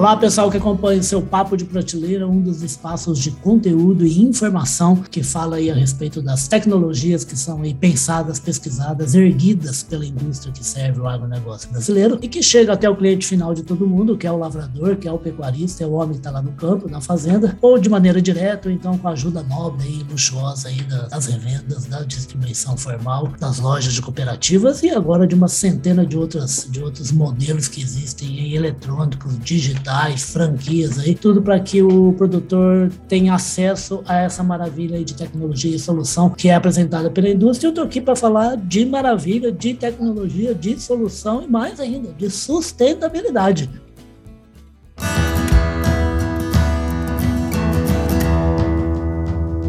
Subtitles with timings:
[0.00, 4.22] Olá, pessoal que acompanha o seu Papo de Prateleira, um dos espaços de conteúdo e
[4.22, 10.06] informação que fala aí a respeito das tecnologias que são aí pensadas, pesquisadas, erguidas pela
[10.06, 13.86] indústria que serve o agronegócio brasileiro e que chega até o cliente final de todo
[13.86, 16.40] mundo, que é o lavrador, que é o pecuarista, é o homem que está lá
[16.40, 20.02] no campo, na fazenda, ou de maneira direta, ou então com a ajuda nobre e
[20.10, 20.80] luxuosa aí
[21.10, 26.16] das revendas, da distribuição formal, das lojas de cooperativas e agora de uma centena de,
[26.16, 32.12] outras, de outros modelos que existem aí, eletrônicos, digitais, franquias aí, tudo para que o
[32.14, 37.68] produtor tenha acesso a essa maravilha de tecnologia e solução que é apresentada pela indústria.
[37.68, 42.30] Eu estou aqui para falar de maravilha, de tecnologia, de solução e mais ainda, de
[42.30, 43.68] sustentabilidade.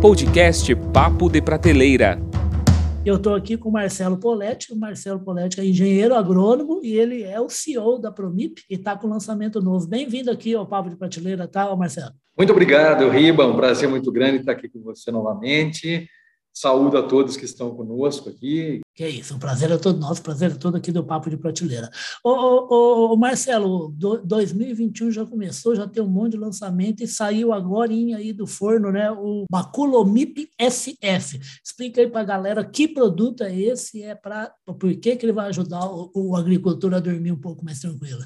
[0.01, 2.30] Podcast Papo de Prateleira.
[3.03, 4.71] Eu estou aqui com o Marcelo Poletti.
[4.71, 8.95] O Marcelo Poletti é engenheiro agrônomo e ele é o CEO da Promip e está
[8.95, 9.87] com lançamento novo.
[9.87, 12.11] Bem-vindo aqui ao Papo de Prateleira, tá, Marcelo?
[12.37, 13.47] Muito obrigado, Riba.
[13.47, 16.07] Um prazer muito grande estar aqui com você novamente.
[16.53, 18.81] Saúdo a todos que estão conosco aqui.
[18.93, 21.37] Que é isso, o prazer é todo nosso, prazer é todo aqui do Papo de
[21.37, 21.89] Prateleira.
[22.23, 27.07] Ô, ô, ô, Marcelo, do, 2021 já começou, já tem um monte de lançamento e
[27.07, 29.09] saiu agora aí do forno, né?
[29.11, 31.39] O Baculomip SF.
[31.63, 35.33] Explica aí para a galera que produto é esse, é para por que, que ele
[35.33, 38.21] vai ajudar o, o agricultor a dormir um pouco mais tranquilo.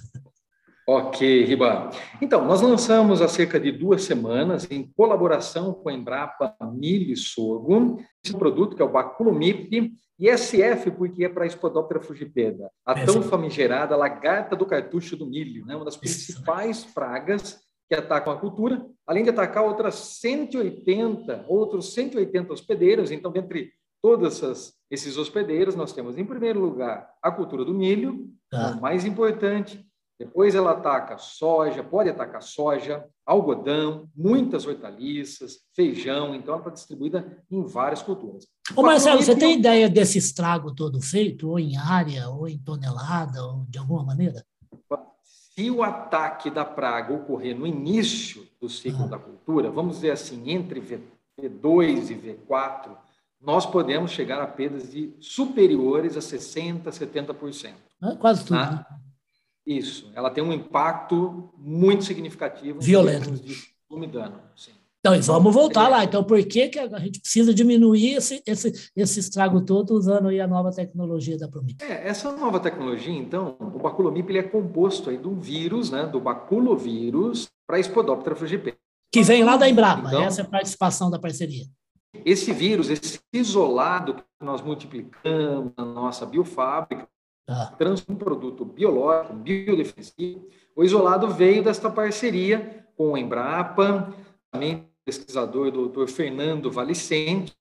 [0.87, 1.89] Ok, Riba.
[2.21, 7.17] Então, nós lançamos há cerca de duas semanas, em colaboração com a Embrapa Milho e
[7.17, 12.69] Sorgo, esse produto que é o Baculomip, e SF, porque é para a Espodóptera frugipeda,
[12.85, 15.75] a tão famigerada lagarta do cartucho do milho, né?
[15.75, 22.53] uma das principais pragas que atacam a cultura, além de atacar outras 180, outros 180
[22.53, 23.11] hospedeiros.
[23.11, 28.75] Então, dentre todos esses hospedeiros, nós temos, em primeiro lugar, a cultura do milho, tá.
[28.77, 29.84] o mais importante,
[30.17, 37.43] depois ela ataca soja, pode atacar soja, algodão, muitas hortaliças, feijão, então ela está distribuída
[37.51, 38.47] em várias culturas.
[38.75, 43.43] Ô Marcelo, você tem ideia desse estrago todo feito, ou em área, ou em tonelada,
[43.43, 44.45] ou de alguma maneira?
[45.23, 49.07] Se o ataque da praga ocorrer no início do ciclo ah.
[49.07, 52.95] da cultura, vamos dizer assim, entre V2 e V4,
[53.41, 57.73] nós podemos chegar a perdas de superiores a 60%, 70%.
[58.01, 58.57] É quase tudo.
[58.57, 58.71] Tá?
[58.71, 58.85] Né?
[59.65, 62.79] Isso, ela tem um impacto muito significativo.
[62.79, 63.31] Violento.
[63.31, 63.55] De
[63.89, 64.71] volume dano, sim.
[65.05, 66.03] Então, vamos voltar lá.
[66.03, 70.41] Então, por que, que a gente precisa diminuir esse, esse, esse estrago todo usando aí
[70.41, 71.83] a nova tecnologia da Promip?
[71.83, 76.07] É, essa nova tecnologia, então, o baculomip ele é composto aí de um vírus, né,
[76.07, 78.77] do baculovírus para a Spodoptera frugipera.
[79.11, 81.65] Que vem lá da Embrapa, então, essa é a participação da parceria.
[82.25, 87.07] Esse vírus, esse isolado que nós multiplicamos na nossa biofábrica,
[87.47, 87.73] ah.
[87.77, 90.47] trans um produto biológico, biodefensivo.
[90.75, 94.13] O isolado veio desta parceria com a Embrapa,
[94.51, 97.55] também pesquisador doutor Fernando Valicente,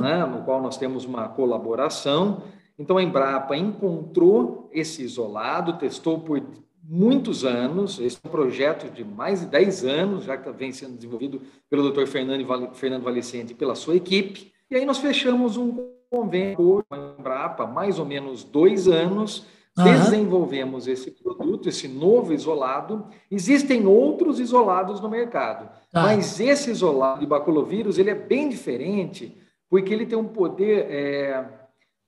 [0.00, 2.42] né, no qual nós temos uma colaboração.
[2.78, 6.42] Então, a Embrapa encontrou esse isolado, testou por
[6.82, 10.96] muitos anos, esse é um projeto de mais de 10 anos, já que vem sendo
[10.96, 15.93] desenvolvido pelo doutor Fernando, Fernando Valicente e pela sua equipe, e aí nós fechamos um
[16.14, 19.84] convênio com a Embrapa, mais ou menos dois anos, uhum.
[19.84, 23.06] desenvolvemos esse produto, esse novo isolado.
[23.30, 26.02] Existem outros isolados no mercado, tá.
[26.02, 29.36] mas esse isolado de baculovírus ele é bem diferente,
[29.68, 31.44] porque ele tem um poder é,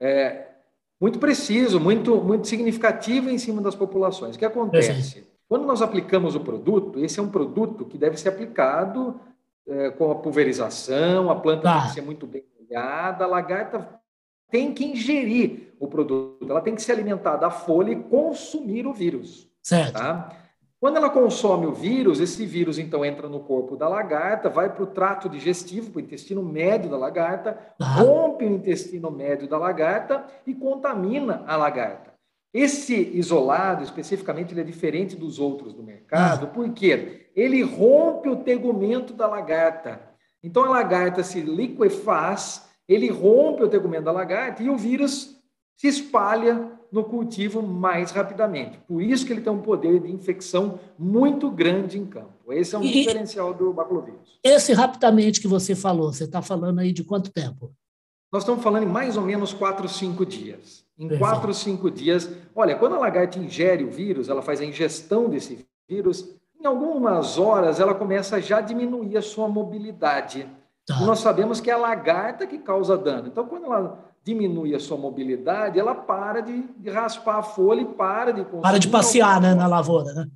[0.00, 0.46] é,
[1.00, 4.36] muito preciso, muito, muito significativo em cima das populações.
[4.36, 5.26] O que acontece?
[5.48, 9.20] Quando nós aplicamos o produto, esse é um produto que deve ser aplicado
[9.66, 11.78] é, com a pulverização, a planta tá.
[11.78, 12.44] tem que ser muito bem
[12.74, 14.00] a lagarta
[14.50, 18.92] tem que ingerir o produto, ela tem que se alimentar da folha e consumir o
[18.92, 19.50] vírus.
[19.62, 19.94] Certo.
[19.94, 20.30] Tá?
[20.78, 24.84] Quando ela consome o vírus, esse vírus então entra no corpo da lagarta, vai para
[24.84, 30.24] o trato digestivo, para o intestino médio da lagarta, rompe o intestino médio da lagarta
[30.46, 32.14] e contamina a lagarta.
[32.52, 39.12] Esse isolado, especificamente, ele é diferente dos outros do mercado, porque ele rompe o tegumento
[39.12, 40.00] da lagarta.
[40.46, 45.36] Então a lagarta se liquefaz ele rompe o tegumento da lagarta e o vírus
[45.76, 48.78] se espalha no cultivo mais rapidamente.
[48.86, 52.52] Por isso que ele tem um poder de infecção muito grande em campo.
[52.52, 54.38] Esse é um e diferencial do baculovírus.
[54.42, 57.72] Esse rapidamente que você falou, você está falando aí de quanto tempo?
[58.32, 60.84] Nós estamos falando em mais ou menos 4, 5 dias.
[60.96, 61.28] Em Perfeito.
[61.28, 62.30] 4, 5 dias.
[62.54, 67.38] Olha, quando a lagarta ingere o vírus, ela faz a ingestão desse vírus, em algumas
[67.38, 70.48] horas ela começa a já diminuir a sua mobilidade.
[70.86, 71.00] Tá.
[71.00, 73.28] Nós sabemos que é a lagarta que causa dano.
[73.28, 77.84] Então, quando ela diminui a sua mobilidade, ela para de, de raspar a folha e
[77.84, 80.26] para de Para de passear né, na lavoura, né?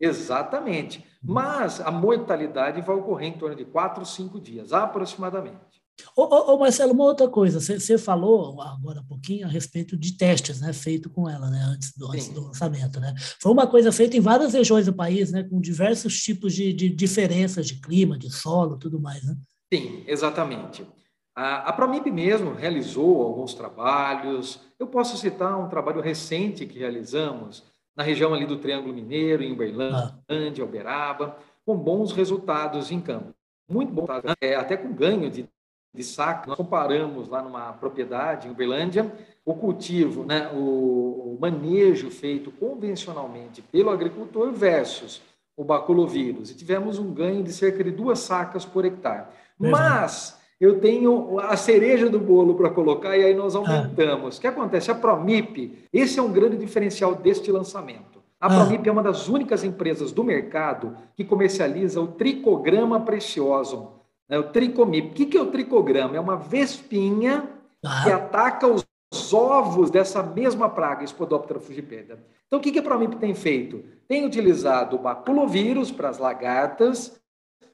[0.00, 1.04] Exatamente.
[1.22, 5.81] Mas a mortalidade vai ocorrer em torno de 4, 5 dias, aproximadamente.
[6.16, 10.16] Ô, ô, ô, Marcelo, uma outra coisa, você falou agora há pouquinho a respeito de
[10.16, 13.14] testes, né, feito com ela, né, antes do, antes do, lançamento, né?
[13.40, 16.88] Foi uma coisa feita em várias regiões do país, né, com diversos tipos de, de
[16.88, 19.36] diferenças de clima, de solo, tudo mais, né?
[19.72, 20.86] Sim, exatamente.
[21.34, 24.60] A, a Promip mesmo realizou alguns trabalhos.
[24.78, 27.64] Eu posso citar um trabalho recente que realizamos
[27.96, 30.64] na região ali do Triângulo Mineiro, em Uberlândia, ah.
[30.64, 33.34] Uberaba, com bons resultados em campo.
[33.68, 34.06] Muito bom,
[34.40, 35.48] é, até com ganho de
[35.94, 36.48] de saco.
[36.48, 39.12] Nós comparamos lá numa propriedade em Uberlândia
[39.44, 45.20] o cultivo, né, o, manejo feito convencionalmente pelo agricultor versus
[45.56, 49.26] o baculovírus e tivemos um ganho de cerca de duas sacas por hectare.
[49.58, 54.36] Mas eu tenho a cereja do bolo para colocar e aí nós aumentamos.
[54.36, 54.38] Ah.
[54.38, 54.90] O que acontece?
[54.92, 58.22] A Promip, esse é um grande diferencial deste lançamento.
[58.40, 58.48] A ah.
[58.48, 63.88] Promip é uma das únicas empresas do mercado que comercializa o tricograma precioso
[64.32, 65.10] é o tricomip.
[65.10, 66.16] O que é o tricograma?
[66.16, 67.50] É uma vespinha
[67.84, 68.02] ah.
[68.02, 68.86] que ataca os
[69.34, 72.18] ovos dessa mesma praga, Spodoptera fugipeda.
[72.46, 73.84] Então, o que a Promip tem feito?
[74.08, 77.20] Tem utilizado o baculovírus para as lagartas,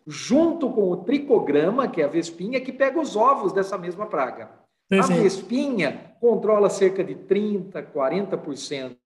[0.04, 4.50] junto com o tricograma, que é a vespinha, que pega os ovos dessa mesma praga.
[4.88, 5.20] Perfeito.
[5.20, 8.96] A vespinha controla cerca de 30%, 40%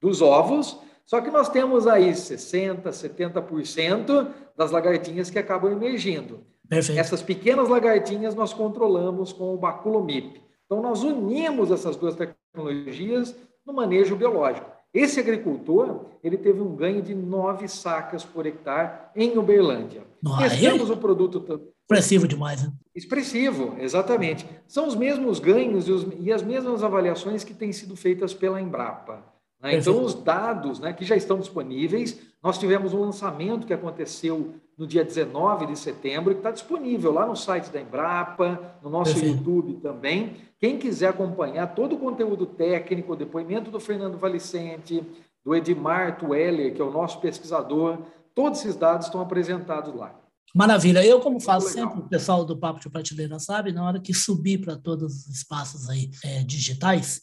[0.00, 6.46] dos ovos, só que nós temos aí 60%, 70% das lagartinhas que acabam emergindo.
[6.70, 7.00] Perfeito.
[7.00, 10.40] Essas pequenas lagartinhas nós controlamos com o baculomip.
[10.64, 13.34] Então, nós unimos essas duas tecnologias
[13.66, 14.70] no manejo biológico.
[14.94, 20.02] Esse agricultor, ele teve um ganho de nove sacas por hectare em Uberlândia.
[20.38, 21.44] Testamos o produto...
[21.82, 22.72] Expressivo demais, né?
[22.94, 24.46] Expressivo, exatamente.
[24.68, 28.60] São os mesmos ganhos e, os, e as mesmas avaliações que têm sido feitas pela
[28.60, 29.24] Embrapa.
[29.60, 29.76] Né?
[29.76, 34.86] Então, os dados né, que já estão disponíveis, nós tivemos um lançamento que aconteceu no
[34.86, 39.36] dia 19 de setembro, que está disponível lá no site da Embrapa, no nosso Perfeito.
[39.36, 40.36] YouTube também.
[40.58, 45.04] Quem quiser acompanhar todo o conteúdo técnico, o depoimento do Fernando Valicente,
[45.44, 47.98] do Edmar Tueller, que é o nosso pesquisador,
[48.34, 50.18] todos esses dados estão apresentados lá.
[50.54, 51.04] Maravilha.
[51.04, 54.58] Eu, como faço sempre, o pessoal do Papo de Prateleira sabe, na hora que subir
[54.58, 57.22] para todos os espaços aí é, digitais,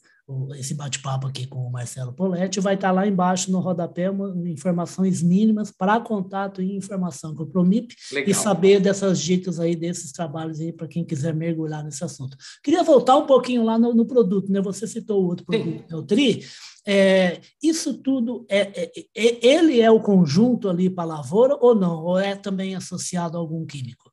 [0.56, 4.10] esse bate-papo aqui com o Marcelo Poletti, vai estar lá embaixo no rodapé
[4.46, 8.30] informações mínimas para contato e informação com o Promip Legal.
[8.30, 12.36] e saber dessas dicas aí, desses trabalhos aí, para quem quiser mergulhar nesse assunto.
[12.62, 14.60] Queria voltar um pouquinho lá no, no produto, né?
[14.62, 15.94] Você citou o outro produto, Sim.
[15.94, 16.44] é o TRI.
[16.90, 21.76] É, isso tudo, é, é, é, ele é o conjunto ali para a lavoura ou
[21.76, 22.04] não?
[22.04, 24.07] Ou é também associado a algum químico?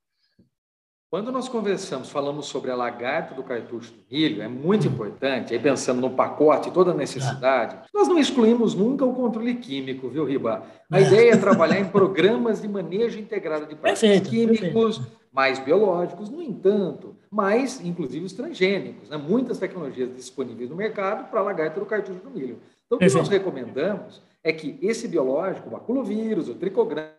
[1.15, 5.61] Quando nós conversamos, falamos sobre a lagarta do cartucho do milho, é muito importante, aí
[5.61, 10.65] pensando no pacote, toda a necessidade, nós não excluímos nunca o controle químico, viu, Riba?
[10.91, 11.05] A é.
[11.05, 15.21] ideia é trabalhar em programas de manejo integrado de pratos químicos, perfeito.
[15.33, 19.17] mais biológicos, no entanto, mais, inclusive, os transgênicos, né?
[19.17, 22.59] muitas tecnologias disponíveis no mercado para a lagarta do cartucho do milho.
[22.87, 27.14] Então, o que nós recomendamos é que esse biológico, o baculovírus, o tricograma,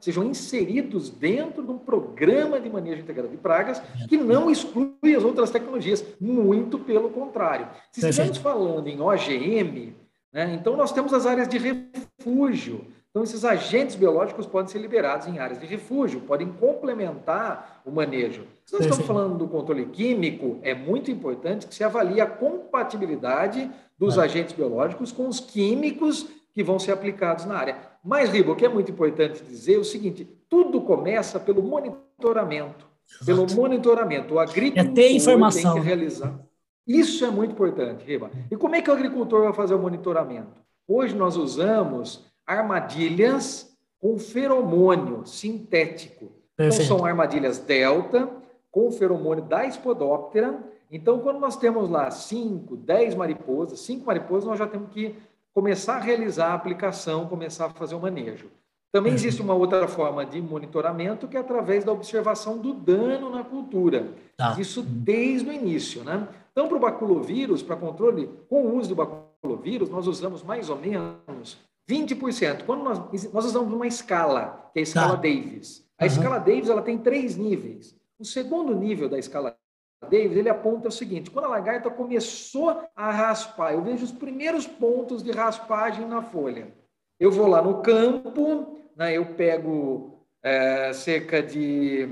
[0.00, 5.24] sejam inseridos dentro de um programa de manejo integrado de pragas que não exclui as
[5.24, 7.68] outras tecnologias, muito pelo contrário.
[7.92, 9.94] Se estivermos falando em OGM,
[10.32, 12.84] né, então nós temos as áreas de refúgio.
[13.10, 18.44] Então, esses agentes biológicos podem ser liberados em áreas de refúgio, podem complementar o manejo.
[18.66, 23.70] Se nós estamos falando do controle químico, é muito importante que se avalie a compatibilidade
[23.98, 27.78] dos agentes biológicos com os químicos que vão ser aplicados na área.
[28.08, 32.88] Mas, Ribo, o que é muito importante dizer é o seguinte: tudo começa pelo monitoramento.
[33.06, 33.26] Exato.
[33.26, 34.34] Pelo monitoramento.
[34.34, 35.74] O agricultor é ter informação.
[35.74, 36.40] tem que realizar.
[36.86, 38.30] Isso é muito importante, Riba.
[38.50, 40.62] E como é que o agricultor vai fazer o monitoramento?
[40.86, 46.32] Hoje nós usamos armadilhas com feromônio sintético.
[46.54, 48.26] Então, são armadilhas delta
[48.70, 50.58] com feromônio da espodóptera.
[50.90, 55.14] Então, quando nós temos lá 5, 10 mariposas, 5 mariposas, nós já temos que
[55.58, 58.46] começar a realizar a aplicação, começar a fazer o manejo.
[58.92, 59.16] Também uhum.
[59.16, 64.08] existe uma outra forma de monitoramento que é através da observação do dano na cultura.
[64.36, 64.54] Tá.
[64.56, 66.28] Isso desde o início, né?
[66.52, 70.76] Então, para o baculovírus, para controle, com o uso do baculovírus, nós usamos mais ou
[70.76, 71.58] menos
[71.90, 72.62] 20%.
[72.64, 75.22] Quando nós, nós usamos uma escala, que é a escala tá.
[75.22, 75.84] Davis.
[75.98, 76.06] A uhum.
[76.06, 77.96] escala Davis ela tem três níveis.
[78.16, 79.56] O segundo nível da escala
[80.02, 84.66] Davis, ele aponta o seguinte: quando a lagarta começou a raspar, eu vejo os primeiros
[84.66, 86.72] pontos de raspagem na folha.
[87.18, 92.08] Eu vou lá no campo, né, eu pego é, cerca de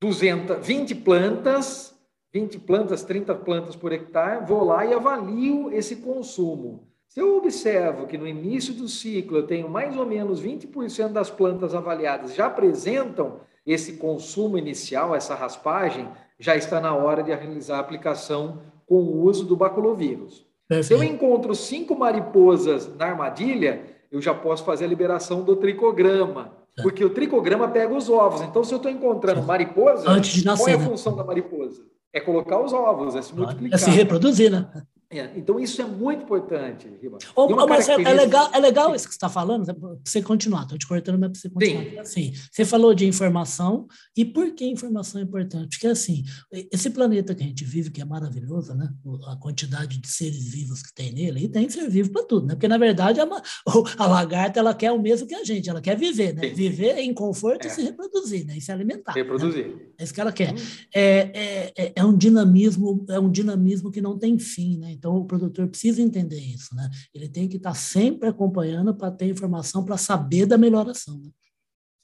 [0.00, 1.94] 200, 20 plantas,
[2.32, 6.88] 20 plantas, 30 plantas por hectare, vou lá e avalio esse consumo.
[7.08, 11.30] Se eu observo que no início do ciclo eu tenho mais ou menos 20% das
[11.30, 17.76] plantas avaliadas já apresentam esse consumo inicial, essa raspagem, já está na hora de realizar
[17.76, 20.46] a aplicação com o uso do baculovírus.
[20.68, 20.86] Perfeito.
[20.86, 26.52] Se eu encontro cinco mariposas na armadilha, eu já posso fazer a liberação do tricograma,
[26.78, 26.82] é.
[26.82, 28.42] porque o tricograma pega os ovos.
[28.42, 30.84] Então, se eu estou encontrando mariposa, Antes de nascer, qual é a né?
[30.84, 31.82] função da mariposa?
[32.12, 33.78] É colocar os ovos, é se multiplicar.
[33.78, 34.66] É se reproduzir, né?
[35.10, 37.16] É, então, isso é muito importante, Riba.
[37.34, 40.64] Ô, ô, Marcelo, é legal, é legal isso que você está falando, para você continuar,
[40.64, 41.82] estou te cortando, mas para você continuar.
[41.84, 41.98] Sim.
[41.98, 45.78] Assim, você falou de informação, e por que informação é importante?
[45.78, 46.24] Porque, assim,
[46.70, 48.86] esse planeta que a gente vive, que é maravilhoso, né?
[49.28, 52.54] A quantidade de seres vivos que tem nele, e tem ser vivo para tudo, né?
[52.54, 53.24] Porque, na verdade, a,
[53.98, 56.48] a, lagarta, ela quer o mesmo que a gente, ela quer viver, né?
[56.48, 56.54] Sim.
[56.54, 57.68] Viver em conforto é.
[57.68, 58.58] e se reproduzir, né?
[58.58, 59.14] E se alimentar.
[59.14, 59.22] Né?
[59.22, 59.68] Reproduzir.
[59.68, 59.76] Né?
[59.96, 60.52] É isso que ela quer.
[60.52, 60.56] Hum.
[60.94, 64.97] É, é, é um dinamismo, é um dinamismo que não tem fim, né?
[64.98, 66.90] Então, o produtor precisa entender isso, né?
[67.14, 71.16] Ele tem que estar sempre acompanhando para ter informação, para saber da melhoração.
[71.18, 71.30] Né?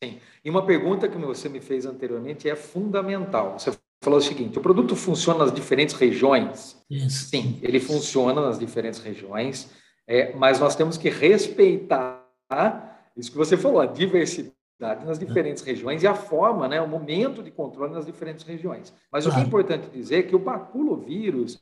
[0.02, 0.18] Sim.
[0.44, 3.58] E uma pergunta que você me fez anteriormente é fundamental.
[3.58, 3.72] Você
[4.02, 6.80] falou o seguinte: o produto funciona nas diferentes regiões?
[6.88, 7.28] Isso.
[7.30, 9.70] Sim, ele funciona nas diferentes regiões,
[10.06, 12.22] é, mas nós temos que respeitar
[13.16, 14.54] isso que você falou, a diversidade
[15.04, 18.92] nas diferentes regiões e a forma, né, o momento de controle nas diferentes regiões.
[19.10, 19.38] Mas claro.
[19.38, 21.60] o que é importante dizer é que o baculovírus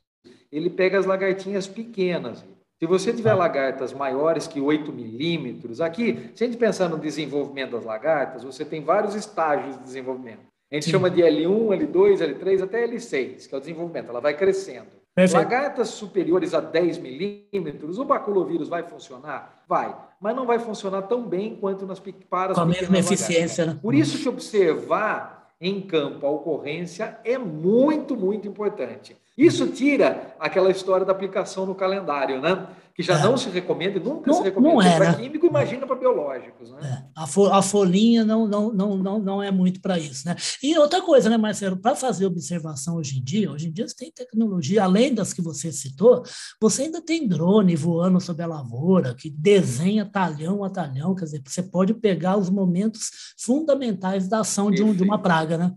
[0.57, 2.45] ele pega as lagartinhas pequenas.
[2.79, 7.71] Se você tiver lagartas maiores que 8 milímetros, aqui, se a gente pensar no desenvolvimento
[7.71, 10.41] das lagartas, você tem vários estágios de desenvolvimento.
[10.71, 10.91] A gente Sim.
[10.91, 14.87] chama de L1, L2, L3 até L6, que é o desenvolvimento, ela vai crescendo.
[15.15, 15.37] Perfeito.
[15.37, 19.63] Lagartas superiores a 10 milímetros, o baculovírus vai funcionar?
[19.67, 23.65] Vai, mas não vai funcionar tão bem quanto nas paras Com a mesma eficiência.
[23.67, 23.79] Né?
[23.79, 29.15] Por isso que observar em campo a ocorrência é muito, muito importante.
[29.37, 32.67] Isso tira aquela história da aplicação no calendário, né?
[32.95, 33.23] Que já é.
[33.23, 35.17] não se recomenda, nunca não, se recomenda é, para né?
[35.17, 36.79] químico, imagina para biológicos, né?
[36.83, 37.19] É.
[37.19, 40.35] A, fo a, folhinha não, não, não, não, não é muito para isso, né?
[40.61, 43.95] E outra coisa, né, Marcelo, para fazer observação hoje em dia, hoje em dia você
[43.95, 46.21] tem tecnologia, além das que você citou,
[46.61, 51.41] você ainda tem drone voando sobre a lavoura, que desenha talhão a talhão, quer dizer,
[51.43, 53.09] você pode pegar os momentos
[53.39, 55.73] fundamentais da ação de, um, de uma praga, né?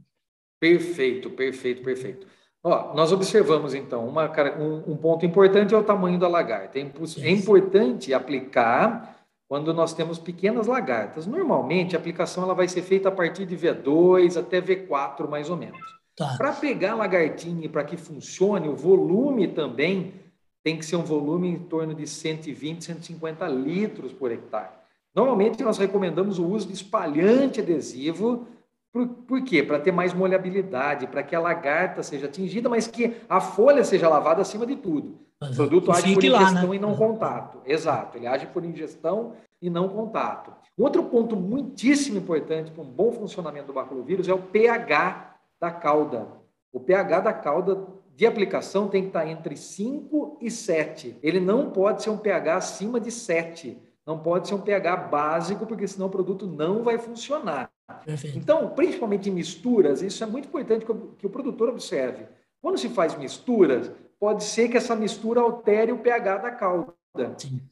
[0.60, 2.26] Perfeito, perfeito, perfeito.
[2.68, 6.76] Ó, nós observamos, então, uma, um, um, ponto importante é o tamanho da lagarta.
[6.76, 11.28] É, é, importante aplicar quando nós temos pequenas lagartas.
[11.28, 15.56] Normalmente, a aplicação ela vai ser feita a partir de V2 até V4, mais ou
[15.56, 15.78] menos.
[16.16, 16.34] Tá.
[16.36, 20.14] Para pegar a lagartinha e para que funcione, o volume também
[20.64, 24.72] tem que ser um volume em torno de 120, 150 litros por hectare.
[25.14, 28.48] Normalmente, nós recomendamos o uso de espalhante adesivo
[28.96, 29.62] por, por quê?
[29.62, 34.08] Para ter mais molhabilidade, para que a lagarta seja atingida, mas que a folha seja
[34.08, 35.18] lavada acima de tudo.
[35.38, 36.76] o produto age por ingestão né?
[36.76, 36.96] e não é.
[36.96, 37.58] contato.
[37.66, 40.50] Exato, ele age por ingestão e não contato.
[40.78, 46.28] Outro ponto muitíssimo importante para um bom funcionamento do baculovírus é o pH da cauda.
[46.72, 51.18] O pH da cauda de aplicação tem que estar entre 5 e 7.
[51.22, 53.76] Ele não pode ser um pH acima de 7.
[54.06, 57.70] Não pode ser um pH básico, porque senão o produto não vai funcionar.
[58.04, 58.38] Perfeito.
[58.38, 62.26] Então, principalmente em misturas, isso é muito importante que o, que o produtor observe.
[62.60, 66.94] Quando se faz misturas, pode ser que essa mistura altere o pH da calda.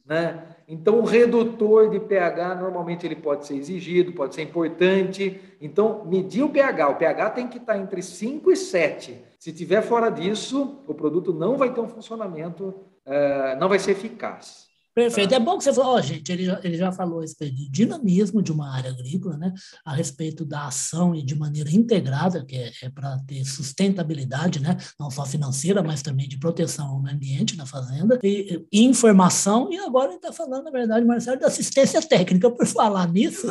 [0.06, 0.42] Né?
[0.66, 5.40] Então, o redutor de pH, normalmente, ele pode ser exigido, pode ser importante.
[5.60, 6.88] Então, medir o pH.
[6.88, 9.22] O pH tem que estar entre 5 e 7.
[9.38, 12.68] Se tiver fora disso, o produto não vai ter um funcionamento,
[13.06, 14.63] uh, não vai ser eficaz.
[14.94, 15.30] Perfeito.
[15.30, 15.36] Tá.
[15.36, 17.68] É bom que você falou, oh, gente, ele já, ele já falou a respeito de
[17.68, 19.52] dinamismo de uma área agrícola, né?
[19.84, 24.76] a respeito da ação e de maneira integrada, que é, é para ter sustentabilidade, né?
[24.98, 29.78] não só financeira, mas também de proteção ao ambiente na fazenda, e, e informação, e
[29.78, 32.50] agora ele está falando, na verdade, Marcelo, de assistência técnica.
[32.50, 33.46] Por falar nisso,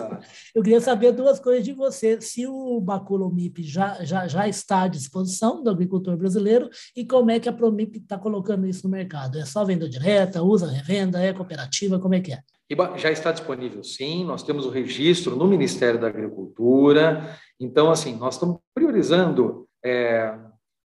[0.56, 2.22] eu queria saber duas coisas de você.
[2.22, 7.40] Se o Baculomip já, já, já está à disposição do agricultor brasileiro e como é
[7.40, 9.38] que a Promip está colocando isso no mercado?
[9.38, 12.00] É só venda direta, usa revenda, é cooperativa?
[12.00, 12.40] Como é que é?
[12.98, 14.25] Já está disponível, sim.
[14.25, 17.38] Nós temos o registro no Ministério da Agricultura.
[17.60, 20.34] Então, assim, nós estamos priorizando é,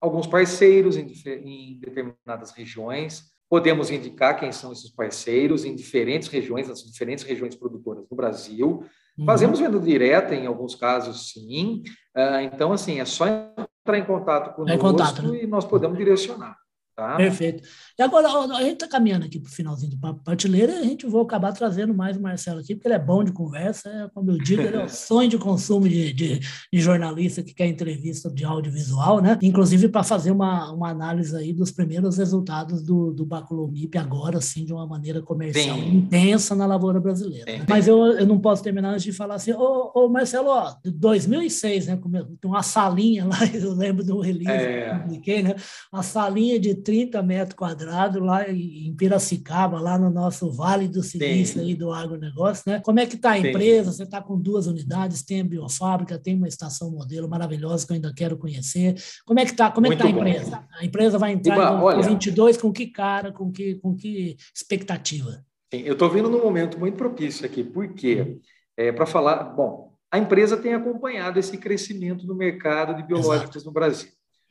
[0.01, 3.31] alguns parceiros em, em, determinadas regiões.
[3.49, 8.85] Podemos indicar quem são esses parceiros em diferentes regiões, nas diferentes regiões produtoras do Brasil.
[9.19, 9.27] Uhum.
[9.27, 11.83] Fazemos venda direta em alguns casos, sim.
[12.17, 15.43] Uh, então, assim, é só entrar em contato conosco é contato, né?
[15.43, 16.57] e nós podemos direcionar.
[16.95, 17.17] Tá?
[17.17, 17.63] Perfeito.
[17.99, 21.07] E agora, a gente está caminhando aqui para o finalzinho do papo prateleira, a gente
[21.07, 24.31] vai acabar trazendo mais o Marcelo aqui, porque ele é bom de conversa, é, como
[24.31, 28.31] eu digo, ele é o sonho de consumo de, de, de, jornalista que quer entrevista
[28.31, 29.39] de audiovisual, né?
[29.41, 34.67] Inclusive para fazer uma, uma análise aí dos primeiros resultados do, do Baculomip agora, assim,
[34.67, 35.97] de uma maneira comercial Sim.
[35.97, 37.51] intensa na lavoura brasileira.
[37.51, 37.65] Né?
[37.67, 41.87] Mas eu, eu não posso terminar antes de falar assim, ô, ô Marcelo, ó, 2006,
[41.87, 41.99] né?
[42.39, 44.85] Tem uma salinha lá, eu lembro do release é.
[44.85, 45.55] que eu publiquei, né?
[45.91, 51.59] Uma salinha de 30 metros quadrados lá em Piracicaba, lá no nosso Vale do Silício
[51.59, 52.81] aí do agronegócio, né?
[52.81, 53.91] Como é que está a empresa?
[53.91, 57.95] Você está com duas unidades, tem a biofábrica, tem uma estação modelo maravilhosa que eu
[57.95, 58.95] ainda quero conhecer.
[59.25, 59.71] Como é que está?
[59.71, 60.69] Como é que tá a empresa?
[60.79, 64.37] A empresa vai entrar Iba, em olha, 22 com que cara, com que, com que
[64.55, 65.43] expectativa?
[65.73, 68.39] Sim, eu estou vindo num momento muito propício aqui, porque
[68.77, 73.65] é, para falar, bom, a empresa tem acompanhado esse crescimento do mercado de biológicos Exato.
[73.65, 74.11] no Brasil.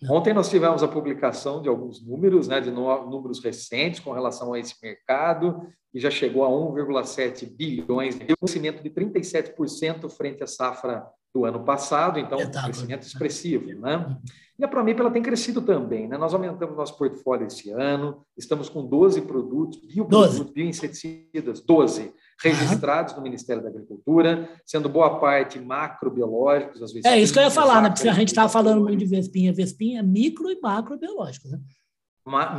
[0.09, 4.59] Ontem nós tivemos a publicação de alguns números, né, de números recentes com relação a
[4.59, 11.05] esse mercado, que já chegou a 1,7 bilhões, um crescimento de 37% frente à safra
[11.33, 13.67] do ano passado, então um crescimento expressivo.
[13.79, 13.97] Né?
[13.97, 14.17] Uhum.
[14.59, 16.07] E a Promip ela tem crescido também.
[16.07, 16.17] Né?
[16.17, 23.21] Nós aumentamos nosso portfólio esse ano, estamos com 12 produtos, bioprodutos, bioinseticidas, 12 registrados no
[23.21, 26.81] Ministério da Agricultura, sendo boa parte macrobiológicos.
[26.81, 27.89] Às vezes é isso que eu ia falar, né?
[27.89, 31.59] Porque a gente estava falando muito de vespinha, vespinha, é micro e macrobiológicos, né?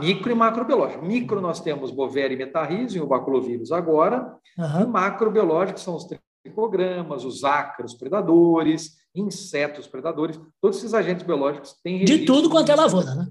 [0.00, 1.04] Micro e macrobiológico.
[1.04, 4.82] Micro nós temos Bovéria e Metarrhizium, o baculovírus agora, uhum.
[4.82, 6.04] e macrobiológicos são os
[6.42, 12.74] tricogramas, os ácaros predadores, insetos predadores, todos esses agentes biológicos têm De tudo quanto é
[12.74, 13.28] lavoura, né?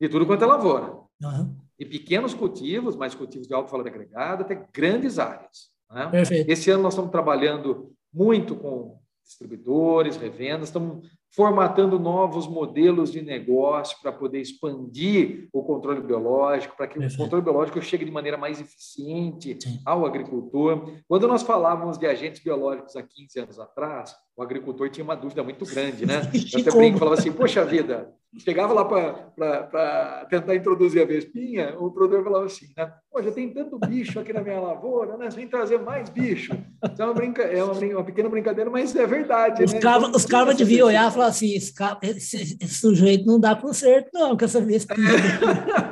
[0.00, 0.98] De tudo quanto é lavoura.
[1.22, 5.70] Uhum e pequenos cultivos, mas cultivos de alto valor agregado, até grandes áreas.
[5.90, 6.22] Né?
[6.46, 13.98] Esse ano nós estamos trabalhando muito com distribuidores, revendas, estamos formatando novos modelos de negócio
[14.00, 17.20] para poder expandir o controle biológico, para que Perfeito.
[17.20, 19.80] o controle biológico chegue de maneira mais eficiente Sim.
[19.84, 20.92] ao agricultor.
[21.08, 25.42] Quando nós falávamos de agentes biológicos há 15 anos atrás, o agricultor tinha uma dúvida
[25.42, 26.22] muito grande, né?
[26.52, 31.90] Eu até brinco, falava assim, poxa vida, chegava lá para tentar introduzir a vespinha, o
[31.90, 32.92] produtor falava assim, né?
[33.22, 35.28] Já tem tanto bicho aqui na minha lavoura, né?
[35.30, 36.52] Vem trazer mais bicho.
[36.52, 37.42] Isso é uma, brinca...
[37.42, 39.62] é uma, uma pequena brincadeira, mas é verdade.
[39.62, 39.78] Os né?
[39.78, 43.54] caras então, cara deviam olhar e falar assim, esse, cara, esse, esse, sujeito não dá
[43.54, 44.98] conserto não, com essa vespinha.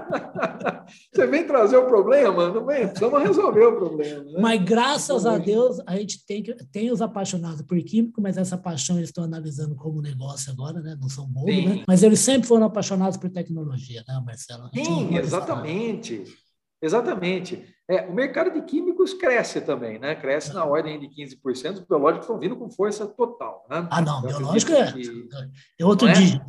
[1.12, 2.48] Você vem trazer o problema?
[2.48, 4.25] Não vem, precisamos resolver o problema.
[4.25, 4.40] Né?
[4.40, 8.57] Mas graças a Deus, a gente tem, que, tem os apaixonados por químico, mas essa
[8.57, 10.96] paixão eles estão analisando como negócio agora, né?
[11.01, 11.85] Não são bobos, né?
[11.87, 14.68] Mas eles sempre foram apaixonados por tecnologia, né, Marcelo?
[14.75, 16.25] Sim, exatamente.
[16.83, 17.64] Exatamente.
[17.88, 20.16] É, o mercado de químicos cresce também, né?
[20.16, 21.75] Cresce na ordem de 15%.
[21.75, 23.64] Os biológicos estão vindo com força total.
[23.70, 23.87] Né?
[23.88, 25.29] Ah, não, então, biológico é, que,
[25.79, 26.12] é outro é?
[26.12, 26.44] dígito.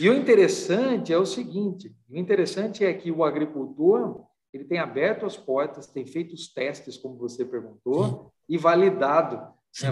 [0.00, 5.26] E o interessante é o seguinte: o interessante é que o agricultor ele tem aberto
[5.26, 8.20] as portas, tem feito os testes, como você perguntou, Sim.
[8.48, 9.86] e validado Sim,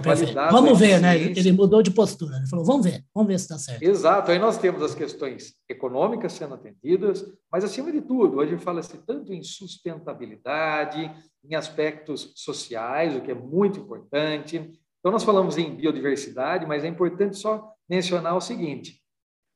[0.50, 1.16] vamos ver, né?
[1.16, 2.36] Ele mudou de postura.
[2.36, 3.82] Ele falou: vamos ver, vamos ver se está certo.
[3.82, 4.30] Exato.
[4.30, 9.32] Aí nós temos as questões econômicas sendo atendidas, mas acima de tudo, hoje fala-se tanto
[9.32, 11.10] em sustentabilidade,
[11.44, 14.56] em aspectos sociais, o que é muito importante.
[14.98, 19.00] Então, nós falamos em biodiversidade, mas é importante só mencionar o seguinte: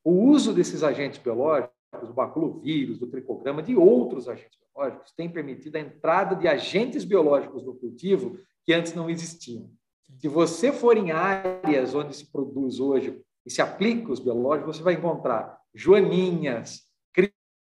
[0.04, 5.76] o uso desses agentes biológicos, do baculovírus, do tricograma, de outros agentes biológicos, tem permitido
[5.76, 9.70] a entrada de agentes biológicos no cultivo que antes não existiam.
[10.18, 14.82] Se você for em áreas onde se produz hoje e se aplica os biológicos, você
[14.82, 16.82] vai encontrar joaninhas,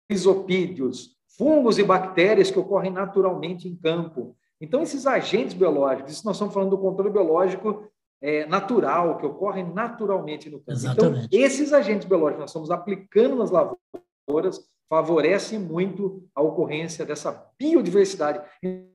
[0.09, 4.37] crisopídeos, fungos e bactérias que ocorrem naturalmente em campo.
[4.61, 7.89] Então, esses agentes biológicos, isso nós estamos falando do controle biológico
[8.23, 10.79] é, natural, que ocorre naturalmente no campo.
[10.79, 11.27] Então, Exatamente.
[11.27, 17.51] Então, esses agentes biológicos que nós estamos aplicando nas lavouras favorecem muito a ocorrência dessa
[17.59, 18.41] biodiversidade.
[18.63, 18.87] E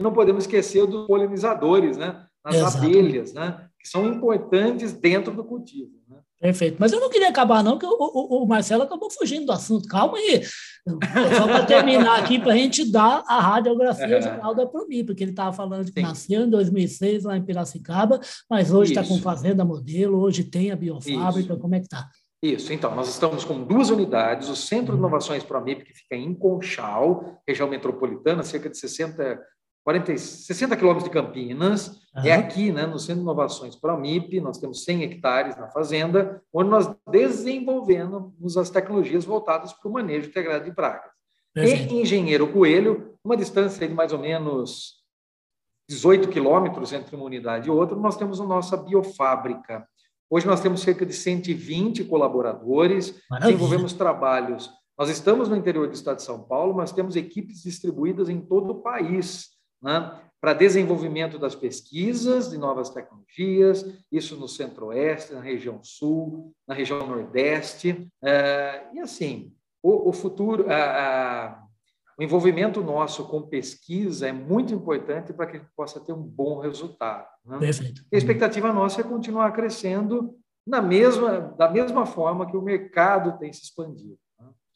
[0.00, 2.26] não podemos esquecer dos polinizadores, né?
[2.44, 2.98] nas Exatamente.
[2.98, 3.68] abelhas, né?
[3.78, 5.92] que são importantes dentro do cultivo.
[6.08, 6.18] Né?
[6.44, 6.76] Perfeito.
[6.78, 9.88] Mas eu não queria acabar, não, porque o, o, o Marcelo acabou fugindo do assunto.
[9.88, 10.42] Calma aí.
[10.44, 15.30] Só para terminar aqui, para a gente dar a radiografia geral da Promi, porque ele
[15.30, 16.02] estava falando que Sim.
[16.02, 20.76] nasceu em 2006 lá em Piracicaba, mas hoje está com fazenda modelo, hoje tem a
[20.76, 21.54] biofábrica.
[21.54, 21.62] Isso.
[21.62, 22.10] Como é que está?
[22.42, 24.98] Isso, então, nós estamos com duas unidades, o Centro de uhum.
[24.98, 29.40] Inovações ProMIP, que fica em Conchal, região metropolitana, cerca de 60
[29.84, 32.24] 40, 60 quilômetros de Campinas, uhum.
[32.24, 35.68] é aqui, né, no Centro de Inovações para a MIP, nós temos 100 hectares na
[35.68, 41.12] fazenda, onde nós desenvolvemos as tecnologias voltadas para o manejo integrado de pragas.
[41.52, 41.94] Perfeito.
[41.94, 45.04] E Engenheiro Coelho, uma distância de mais ou menos
[45.88, 49.86] 18 quilômetros entre uma unidade e outra, nós temos a nossa biofábrica.
[50.30, 53.52] Hoje nós temos cerca de 120 colaboradores, Maravilha.
[53.52, 58.28] desenvolvemos trabalhos Nós estamos no interior do estado de São Paulo, mas temos equipes distribuídas
[58.28, 59.53] em todo o país,
[59.84, 60.18] né?
[60.40, 67.06] para desenvolvimento das pesquisas de novas tecnologias, isso no centro-oeste, na região sul, na região
[67.06, 71.64] nordeste, é, e assim, o, o futuro, a, a,
[72.18, 76.22] o envolvimento nosso com pesquisa é muito importante para que a gente possa ter um
[76.22, 77.26] bom resultado.
[77.44, 77.58] Né?
[77.58, 78.02] Perfeito.
[78.12, 83.52] A expectativa nossa é continuar crescendo na mesma, da mesma forma que o mercado tem
[83.52, 84.18] se expandido.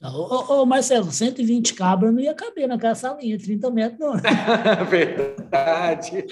[0.00, 4.12] Ô, ô, Marcelo, 120 cabras não ia caber naquela salinha, 30 metros, não.
[4.88, 6.24] verdade.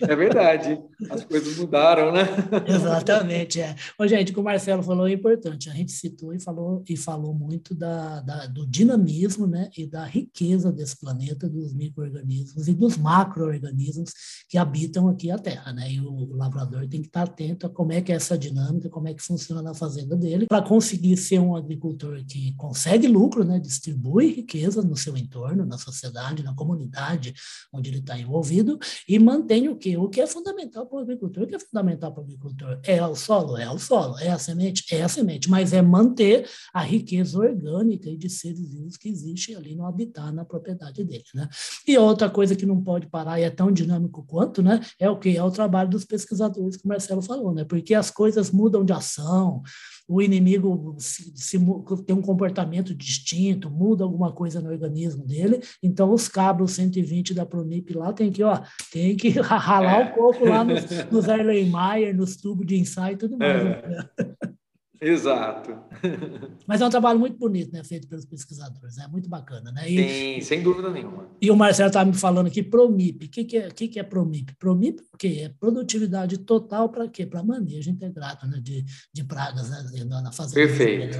[0.00, 0.80] É verdade.
[1.10, 2.22] As coisas mudaram, né?
[2.68, 3.74] Exatamente, é.
[3.98, 5.68] Ô, gente, o que o Marcelo falou é importante.
[5.68, 10.04] A gente citou e falou, e falou muito da, da do dinamismo né, e da
[10.04, 14.12] riqueza desse planeta, dos micro-organismos e dos macro-organismos
[14.48, 15.72] que habitam aqui a Terra.
[15.72, 15.94] Né?
[15.94, 19.08] E o lavrador tem que estar atento a como é que é essa dinâmica, como
[19.08, 23.44] é que funciona na fazenda dele, para conseguir ser um agricultor que consegue consegue lucro,
[23.44, 23.58] né?
[23.58, 27.34] distribui riqueza no seu entorno, na sociedade, na comunidade
[27.72, 29.96] onde ele está envolvido e mantém o que?
[29.96, 31.44] O que é fundamental para o agricultor?
[31.44, 32.80] O que é fundamental para o agricultor?
[32.84, 33.56] É o solo?
[33.56, 34.18] É o solo.
[34.18, 34.84] É a semente?
[34.94, 35.48] É a semente.
[35.48, 40.32] Mas é manter a riqueza orgânica e de seres vivos que existe ali no habitat,
[40.32, 41.24] na propriedade dele.
[41.34, 41.48] Né?
[41.86, 44.80] E outra coisa que não pode parar e é tão dinâmico quanto, né?
[44.98, 45.36] É o que?
[45.36, 47.64] É o trabalho dos pesquisadores que o Marcelo falou, né?
[47.64, 49.62] Porque as coisas mudam de ação,
[50.10, 51.56] o inimigo se, se,
[52.04, 57.46] tem um comportamento distinto, muda alguma coisa no organismo dele, então os cabos 120 da
[57.46, 58.60] Pronip lá tem que, ó,
[58.92, 63.38] tem que ralar um pouco lá nos, nos Erlenmeyer, nos tubos de ensaio e tudo
[63.38, 63.62] mais.
[63.62, 63.88] É.
[63.88, 64.08] Né?
[65.00, 65.78] Exato.
[66.66, 69.90] Mas é um trabalho muito bonito, né, feito pelos pesquisadores, é muito bacana, né?
[69.90, 71.26] E, Sim, sem dúvida nenhuma.
[71.40, 73.26] E o Marcelo estava me falando aqui, PROMIP.
[73.26, 74.54] O que, que, é, que, que é PROMIP?
[74.58, 75.40] PROMIP o quê?
[75.44, 77.24] É produtividade total para quê?
[77.24, 80.66] Para manejo integrado né, de, de pragas né, na fazenda.
[80.66, 81.18] Perfeito.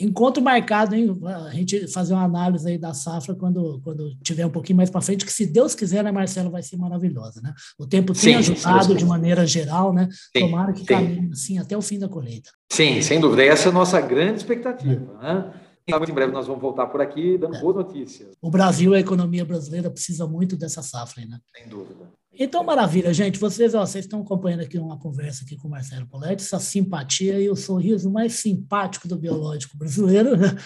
[0.00, 1.18] Encontro marcado, hein?
[1.46, 5.00] A gente fazer uma análise aí da safra quando, quando tiver um pouquinho mais para
[5.00, 7.52] frente, que se Deus quiser, né, Marcelo, vai ser maravilhosa, né?
[7.78, 10.08] O tempo tem sim, ajudado de maneira geral, né?
[10.10, 10.86] Sim, Tomara que sim.
[10.86, 12.50] caminhe assim até o fim da colheita.
[12.72, 13.44] Sim, sem dúvida.
[13.44, 15.34] Essa é a nossa grande expectativa, é.
[15.34, 15.52] né?
[15.88, 17.60] Muito em breve nós vamos voltar por aqui dando é.
[17.60, 18.36] boas notícias.
[18.40, 21.38] O Brasil, a economia brasileira precisa muito dessa safra, né?
[21.56, 22.08] Sem dúvida.
[22.38, 23.38] Então, maravilha, gente.
[23.38, 27.40] Vocês, ó, vocês estão acompanhando aqui uma conversa aqui com o Marcelo Poletti, essa simpatia
[27.40, 30.36] e o sorriso mais simpático do biológico brasileiro.
[30.36, 30.48] Né?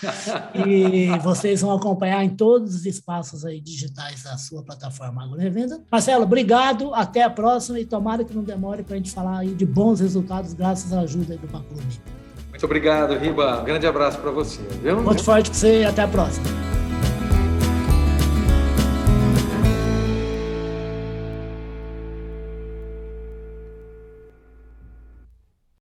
[0.67, 5.83] E vocês vão acompanhar em todos os espaços aí digitais da sua plataforma AgroRevenda.
[5.91, 6.95] Marcelo, obrigado.
[6.95, 10.01] Até a próxima e tomara que não demore para a gente falar aí de bons
[10.01, 11.83] resultados graças à ajuda do Paclume.
[12.51, 13.61] Muito obrigado, Riba.
[13.61, 14.61] Um grande abraço para você.
[14.83, 15.03] Viu?
[15.03, 16.74] Muito forte para você e até a próxima.